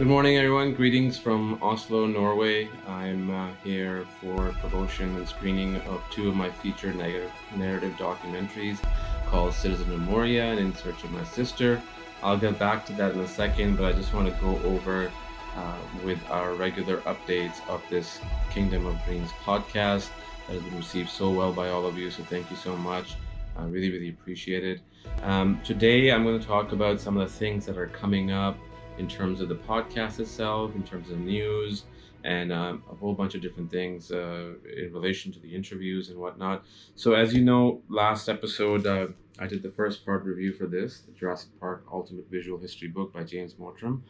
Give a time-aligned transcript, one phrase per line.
[0.00, 0.72] Good morning, everyone.
[0.72, 2.70] Greetings from Oslo, Norway.
[2.88, 8.78] I'm uh, here for promotion and screening of two of my feature narrative documentaries
[9.26, 11.82] called Citizen of Moria and In Search of My Sister.
[12.22, 15.12] I'll get back to that in a second, but I just want to go over
[15.54, 20.08] uh, with our regular updates of this Kingdom of Dreams podcast
[20.46, 22.10] that has been received so well by all of you.
[22.10, 23.16] So thank you so much.
[23.54, 24.80] I really, really appreciate it.
[25.24, 28.56] Um, today, I'm going to talk about some of the things that are coming up
[29.00, 31.84] in terms of the podcast itself, in terms of news,
[32.22, 36.18] and um, a whole bunch of different things uh, in relation to the interviews and
[36.18, 36.64] whatnot.
[36.96, 39.06] So, as you know, last episode uh,
[39.38, 43.10] I did the first part review for this, the Jurassic Park Ultimate Visual History book
[43.14, 44.02] by James Mottram,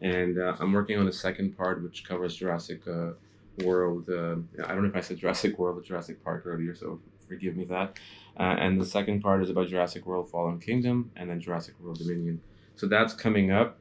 [0.00, 3.10] and uh, I'm working on the second part, which covers Jurassic uh,
[3.64, 4.08] World.
[4.08, 7.56] Uh, I don't know if I said Jurassic World or Jurassic Park earlier, so forgive
[7.56, 7.98] me that.
[8.38, 11.98] Uh, and the second part is about Jurassic World Fallen Kingdom, and then Jurassic World
[11.98, 12.40] Dominion.
[12.76, 13.80] So that's coming up.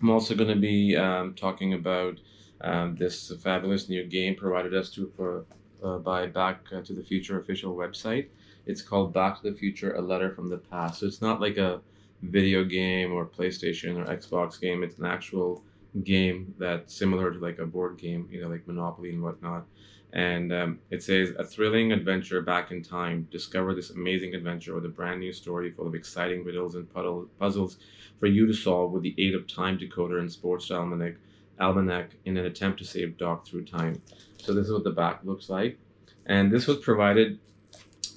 [0.00, 2.18] I'm also going to be um, talking about
[2.62, 5.44] um, this fabulous new game provided us to for,
[5.82, 8.28] uh, by Back uh, to the Future official website.
[8.66, 11.00] It's called Back to the Future: A Letter from the Past.
[11.00, 11.80] So it's not like a
[12.22, 14.82] video game or PlayStation or Xbox game.
[14.82, 15.64] It's an actual
[16.04, 19.66] game that's similar to like a board game, you know, like Monopoly and whatnot.
[20.12, 23.28] And um, it says a thrilling adventure back in time.
[23.30, 27.28] Discover this amazing adventure with a brand new story full of exciting riddles and puddle,
[27.38, 27.78] puzzles
[28.18, 31.14] for you to solve with the aid of Time Decoder and Sports Almanac,
[31.60, 34.02] Almanac in an attempt to save Doc through time.
[34.38, 35.78] So this is what the back looks like.
[36.26, 37.38] And this was provided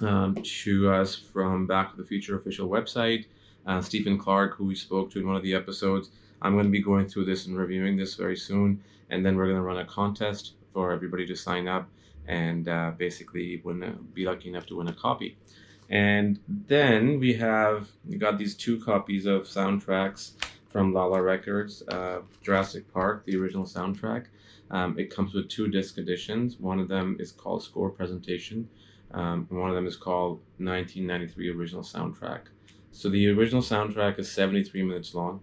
[0.01, 3.25] um, to us from Back to the Future official website.
[3.67, 6.09] Uh, Stephen Clark, who we spoke to in one of the episodes,
[6.41, 8.83] I'm going to be going through this and reviewing this very soon.
[9.09, 11.89] And then we're going to run a contest for everybody to sign up
[12.27, 15.37] and uh, basically win a, be lucky enough to win a copy.
[15.89, 20.31] And then we have we got these two copies of soundtracks
[20.69, 24.25] from Lala Records, uh, Jurassic Park, the original soundtrack.
[24.71, 26.57] Um, it comes with two disc editions.
[26.59, 28.67] One of them is called Score Presentation,
[29.11, 32.45] um, and one of them is called 1993 Original Soundtrack.
[32.91, 35.41] So the original soundtrack is 73 minutes long,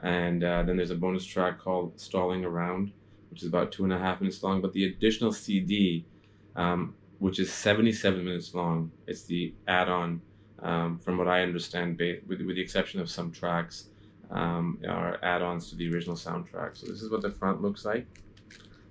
[0.00, 2.92] and uh, then there's a bonus track called Stalling Around,
[3.34, 4.62] which is about two and a half minutes long.
[4.62, 6.06] But the additional CD
[6.56, 8.90] um, which is 77 minutes long.
[9.06, 10.20] It's the add-on,
[10.62, 13.88] um, from what I understand, with, with the exception of some tracks,
[14.30, 16.76] um, are add-ons to the original soundtrack.
[16.76, 18.06] So this is what the front looks like,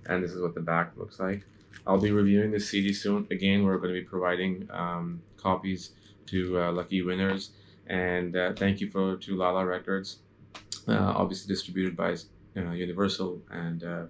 [0.08, 1.44] and this is what the back looks like.
[1.86, 3.28] I'll be reviewing this CD soon.
[3.32, 5.92] Again, we're going to be providing um, copies
[6.28, 7.52] to uh, lucky winners,
[7.88, 10.20] and uh, thank you for to Lala Records,
[10.88, 12.16] uh, obviously distributed by
[12.58, 14.10] uh, Universal and.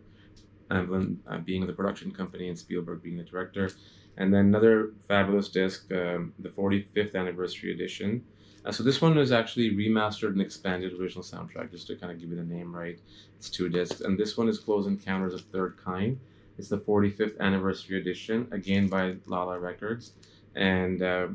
[0.73, 3.69] Amblin uh, being the production company and Spielberg being the director.
[4.17, 8.23] And then another fabulous disc, um, the 45th anniversary edition.
[8.65, 12.19] Uh, so this one was actually remastered and expanded original soundtrack, just to kind of
[12.19, 12.99] give you the name right.
[13.37, 16.19] It's two discs, and this one is Close Encounters of Third Kind.
[16.57, 20.13] It's the 45th anniversary edition, again by Lala Records,
[20.55, 21.27] and uh,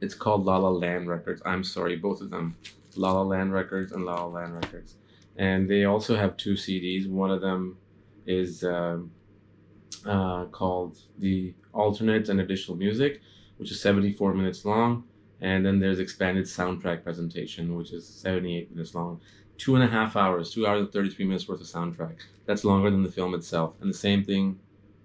[0.00, 1.42] it's called Lala Land Records.
[1.44, 2.56] I'm sorry, both of them,
[2.96, 4.96] Lala Land Records and Lala Land Records,
[5.36, 7.08] and they also have two CDs.
[7.08, 7.76] One of them
[8.26, 9.10] is um,
[10.06, 13.20] uh, called the alternate and additional music,
[13.58, 15.04] which is 74 minutes long.
[15.40, 19.20] And then there's expanded soundtrack presentation, which is 78 minutes long.
[19.56, 22.16] Two and a half hours, two hours and 33 minutes worth of soundtrack.
[22.46, 23.74] That's longer than the film itself.
[23.80, 24.58] And the same thing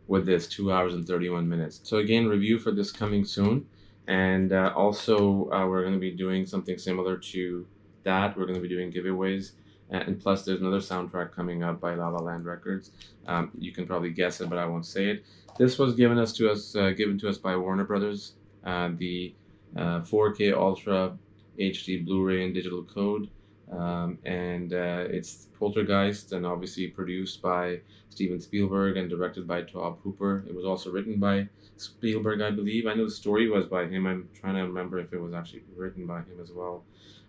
[0.07, 1.81] with this, two hours and 31 minutes.
[1.83, 3.65] So again, review for this coming soon.
[4.07, 7.65] And uh, also, uh, we're going to be doing something similar to
[8.03, 8.37] that.
[8.37, 9.51] We're going to be doing giveaways
[9.89, 12.91] and plus there's another soundtrack coming up by La La Land Records.
[13.27, 15.25] Um, you can probably guess it, but I won't say it.
[15.57, 18.33] This was given us to us uh, given to us by Warner Brothers.
[18.65, 19.33] Uh, the
[19.77, 21.17] uh, 4K Ultra
[21.59, 23.29] HD Blu-ray and digital code,
[23.71, 27.79] um, and uh, it's Poltergeist, and obviously produced by
[28.09, 30.43] Steven Spielberg and directed by Tobe Hooper.
[30.47, 31.47] It was also written by
[31.77, 32.87] Spielberg, I believe.
[32.87, 34.07] I know the story was by him.
[34.07, 36.83] I'm trying to remember if it was actually written by him as well.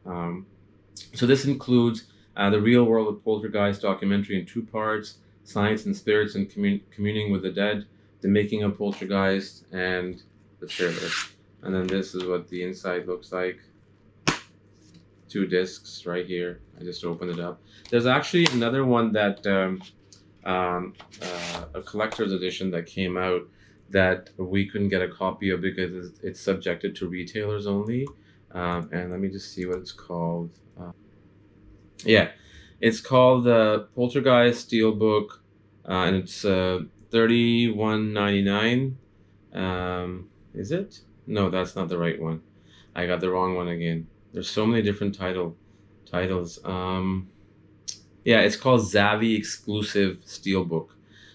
[0.05, 0.47] Um,
[1.15, 2.05] so this includes
[2.37, 6.81] uh, the Real World of Poltergeist documentary in two parts Science and Spirits and commun-
[6.91, 7.87] Communing with the Dead,
[8.21, 10.21] The Making of Poltergeist, and
[10.59, 11.09] the trailer.
[11.63, 13.61] And then this is what the inside looks like.
[15.29, 16.61] Two discs right here.
[16.81, 17.61] I just opened it up.
[17.91, 19.83] There's actually another one that, um,
[20.45, 23.43] um, uh, a collector's edition that came out
[23.91, 28.07] that we couldn't get a copy of because it's subjected to retailers only.
[28.53, 30.51] Um, and let me just see what it's called.
[32.05, 32.31] Yeah,
[32.81, 35.39] it's called the Poltergeist Steelbook,
[35.89, 38.99] uh, and it's uh, thirty one ninety nine.
[39.53, 41.01] Um, is it?
[41.27, 42.43] No, that's not the right one.
[42.95, 44.09] I got the wrong one again.
[44.33, 45.57] There's so many different title
[46.07, 46.59] titles.
[46.65, 47.31] Um,
[48.25, 50.89] Yeah, it's called Zavvi Exclusive Steelbook.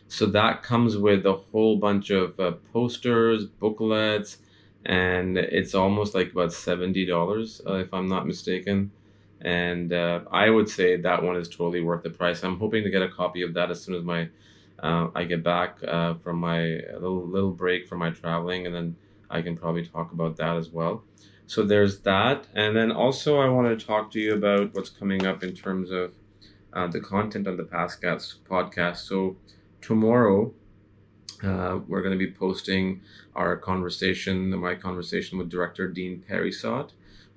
[0.07, 4.37] So that comes with a whole bunch of uh, posters, booklets,
[4.85, 8.91] and it's almost like about seventy dollars, uh, if I'm not mistaken.
[9.41, 12.43] And uh, I would say that one is totally worth the price.
[12.43, 14.29] I'm hoping to get a copy of that as soon as my
[14.79, 18.95] uh, I get back uh, from my little little break from my traveling, and then
[19.29, 21.03] I can probably talk about that as well.
[21.45, 25.25] So there's that, and then also I want to talk to you about what's coming
[25.25, 26.13] up in terms of
[26.73, 28.97] uh, the content on the Pastcast podcast.
[28.97, 29.35] So
[29.81, 30.53] tomorrow
[31.43, 33.01] uh, we're going to be posting
[33.35, 36.91] our conversation, my conversation with director Dean Perry Parisot,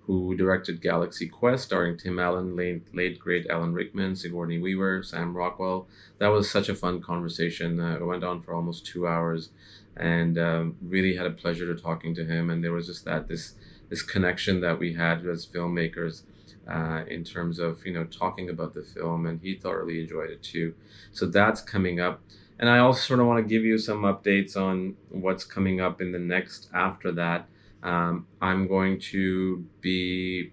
[0.06, 5.34] who directed Galaxy Quest, starring Tim Allen, late, late great Alan Rickman, Sigourney Weaver, Sam
[5.34, 5.86] Rockwell.
[6.18, 7.80] That was such a fun conversation.
[7.80, 9.50] Uh, it went on for almost two hours,
[9.96, 12.50] and um, really had a pleasure to talking to him.
[12.50, 13.54] And there was just that this
[13.88, 16.22] this connection that we had as filmmakers.
[16.66, 20.42] Uh, in terms of you know talking about the film, and he thoroughly enjoyed it
[20.42, 20.74] too.
[21.12, 22.22] So that's coming up.
[22.58, 26.00] And I also sort of want to give you some updates on what's coming up
[26.00, 27.48] in the next after that.
[27.84, 30.52] Um, I'm going to be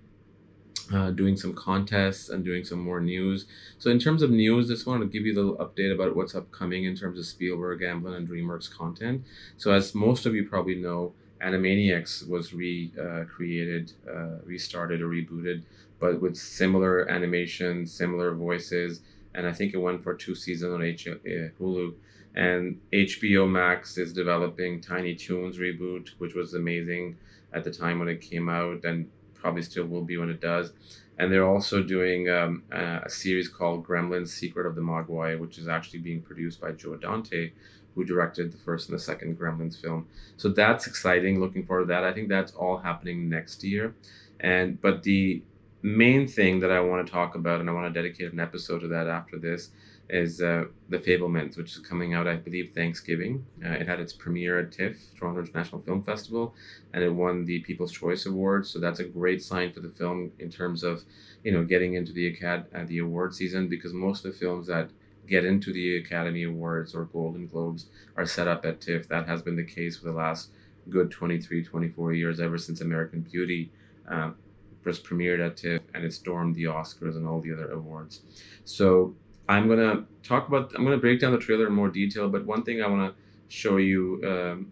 [0.94, 3.46] uh, doing some contests and doing some more news.
[3.78, 6.36] So in terms of news, just wanted to give you a little update about what's
[6.36, 9.24] upcoming in terms of Spielberg, Amblin, and DreamWorks content.
[9.58, 15.64] So as most of you probably know, Animaniacs was recreated, uh, uh, restarted, or rebooted,
[16.00, 19.02] but with similar animation, similar voices,
[19.34, 21.98] and I think it went for two seasons on H- uh, Hulu.
[22.34, 27.20] And HBO Max is developing Tiny Toons reboot, which was amazing
[27.52, 30.72] at the time when it came out, and probably still will be when it does.
[31.18, 35.68] And they're also doing um, a series called Gremlins: Secret of the Mogwai, which is
[35.68, 37.52] actually being produced by Joe Dante,
[37.94, 40.08] who directed the first and the second Gremlins film.
[40.38, 41.40] So that's exciting.
[41.40, 42.04] Looking forward to that.
[42.04, 43.96] I think that's all happening next year.
[44.40, 45.46] And but the
[45.82, 48.80] main thing that I want to talk about, and I want to dedicate an episode
[48.80, 49.72] to that after this,
[50.10, 53.46] is uh, The Fabelmans, which is coming out, I believe, Thanksgiving.
[53.64, 56.54] Uh, it had its premiere at TIFF, Toronto International Film Festival,
[56.94, 58.68] and it won the People's Choice Award.
[58.68, 61.06] So that's a great sign for the film in terms of,
[61.44, 64.68] you know, getting into the acad- uh, the award season because most of the films
[64.68, 64.92] that
[65.28, 69.08] get into the Academy Awards or Golden Globes are set up at TIFF.
[69.08, 70.52] That has been the case for the last
[70.90, 73.72] good 23, 24 years, ever since American Beauty.
[74.08, 74.36] Um,
[74.84, 78.22] first premiered at TIFF and it stormed the Oscars and all the other awards.
[78.66, 79.16] So
[79.52, 80.74] I'm gonna talk about.
[80.76, 82.30] I'm gonna break down the trailer in more detail.
[82.30, 84.72] But one thing I want to show you um,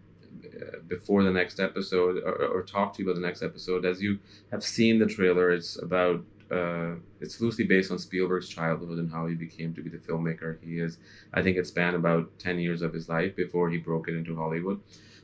[0.88, 4.18] before the next episode, or, or, talk to you about the next episode, as you
[4.50, 6.24] have seen the trailer, it's about.
[6.50, 10.58] Uh, it's loosely based on Spielberg's childhood and how he became to be the filmmaker
[10.64, 10.98] he is.
[11.32, 14.34] I think it spanned about ten years of his life before he broke it into
[14.34, 14.80] Hollywood.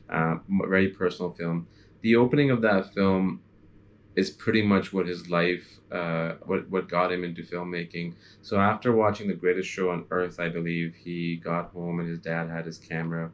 [0.09, 1.67] Uh, very personal film.
[2.01, 3.41] The opening of that film
[4.17, 8.15] is pretty much what his life, uh, what what got him into filmmaking.
[8.41, 12.19] So after watching The Greatest Show on Earth, I believe he got home and his
[12.19, 13.31] dad had his camera,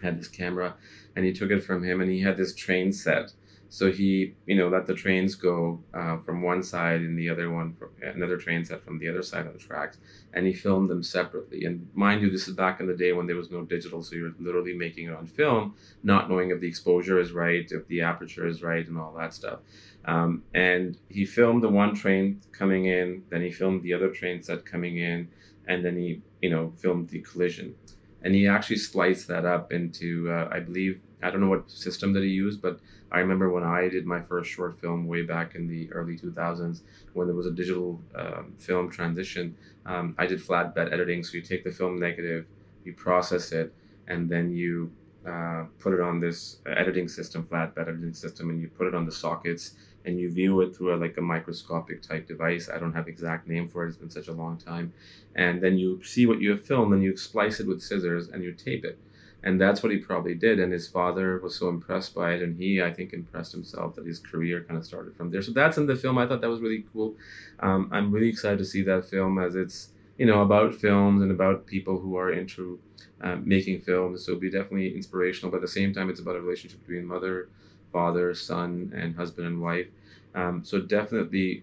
[0.00, 0.76] had his camera,
[1.16, 3.32] and he took it from him, and he had this train set
[3.68, 7.50] so he, you know, let the trains go uh, from one side and the other
[7.50, 9.98] one, from, another train set from the other side of the tracks,
[10.32, 11.64] and he filmed them separately.
[11.64, 14.16] And mind you, this is back in the day when there was no digital, so
[14.16, 18.02] you're literally making it on film, not knowing if the exposure is right, if the
[18.02, 19.60] aperture is right, and all that stuff.
[20.04, 24.42] Um, and he filmed the one train coming in, then he filmed the other train
[24.42, 25.28] set coming in,
[25.66, 27.74] and then he, you know, filmed the collision.
[28.22, 32.12] And he actually spliced that up into, uh, I believe, I don't know what system
[32.12, 32.78] that he used, but
[33.10, 36.82] I remember when I did my first short film way back in the early 2000s
[37.12, 39.56] when there was a digital um, film transition.
[39.84, 42.46] Um, I did flatbed editing, so you take the film negative,
[42.84, 43.72] you process it,
[44.08, 44.92] and then you
[45.26, 49.06] uh, put it on this editing system, flatbed editing system, and you put it on
[49.06, 52.68] the sockets and you view it through a, like a microscopic type device.
[52.72, 53.88] I don't have exact name for it.
[53.88, 54.92] It's been such a long time.
[55.34, 58.42] And then you see what you have filmed and you splice it with scissors and
[58.42, 59.00] you tape it
[59.46, 62.60] and that's what he probably did and his father was so impressed by it and
[62.60, 65.40] he i think impressed himself that his career kind of started from there.
[65.40, 66.18] So that's in the film.
[66.18, 67.14] I thought that was really cool.
[67.60, 71.30] Um, i'm really excited to see that film as it's you know about films and
[71.30, 72.80] about people who are into
[73.22, 74.24] uh, making films.
[74.24, 77.06] So it'll be definitely inspirational but at the same time it's about a relationship between
[77.06, 77.48] mother
[77.92, 79.86] father son and husband and wife.
[80.34, 81.62] Um, so definitely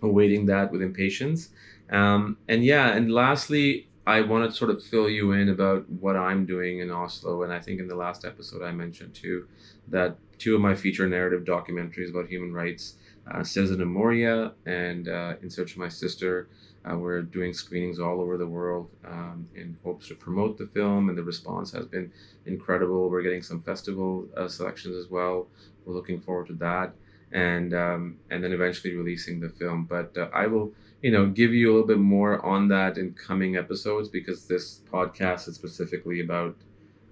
[0.00, 1.48] awaiting that with impatience.
[1.90, 6.16] Um, and yeah and lastly I want to sort of fill you in about what
[6.16, 7.42] I'm doing in Oslo.
[7.42, 9.46] And I think in the last episode, I mentioned too
[9.88, 12.96] that two of my feature narrative documentaries about human rights,
[13.30, 16.48] uh, Citizen of Moria and uh, In Search of My Sister,
[16.84, 21.08] uh, we're doing screenings all over the world um, in hopes to promote the film,
[21.08, 22.12] and the response has been
[22.44, 23.08] incredible.
[23.08, 25.48] We're getting some festival uh, selections as well.
[25.84, 26.94] We're looking forward to that.
[27.32, 29.84] and um, and then eventually releasing the film.
[29.86, 30.72] But uh, I will,
[31.04, 34.80] you know, give you a little bit more on that in coming episodes because this
[34.90, 36.56] podcast is specifically about,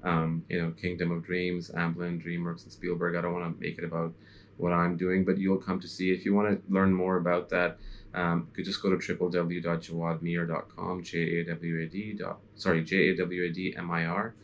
[0.02, 3.16] um, you know, Kingdom of Dreams, Amblin, DreamWorks, and Spielberg.
[3.16, 4.14] I don't want to make it about
[4.56, 6.10] what I'm doing, but you'll come to see.
[6.10, 7.76] If you want to learn more about that,
[8.14, 12.18] um, you could just go to www.jawadmir.com, J A W A D
[12.54, 14.34] sorry J A W A D M I R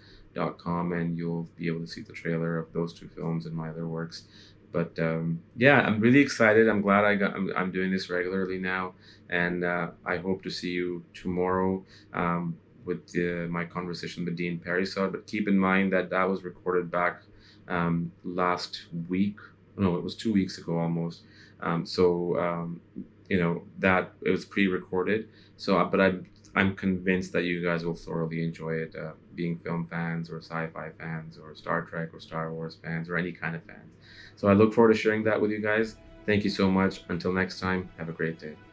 [0.59, 3.69] com, and you'll be able to see the trailer of those two films and my
[3.69, 4.25] other works
[4.73, 6.69] but um, yeah, I'm really excited.
[6.69, 7.35] I'm glad I got.
[7.35, 8.95] I'm, I'm doing this regularly now,
[9.31, 13.15] and uh, I hope to see you tomorrow um, with
[13.49, 15.13] my conversation with Dean Parisot.
[15.13, 17.23] But keep in mind that that was recorded back
[17.69, 19.37] um, last week.
[19.77, 21.23] No, it was two weeks ago almost.
[21.61, 22.81] Um, so um,
[23.29, 25.29] you know that it was pre-recorded.
[25.57, 28.95] So, uh, but I'm I'm convinced that you guys will thoroughly enjoy it.
[28.97, 33.17] Uh, being film fans or sci-fi fans or Star Trek or Star Wars fans or
[33.17, 33.93] any kind of fans.
[34.37, 35.97] So I look forward to sharing that with you guys.
[36.27, 37.05] Thank you so much.
[37.09, 38.68] Until next time, have a great day.